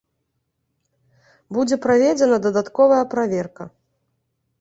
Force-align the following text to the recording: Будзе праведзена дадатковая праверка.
Будзе 1.57 1.75
праведзена 1.85 2.37
дадатковая 2.45 3.03
праверка. 3.13 3.63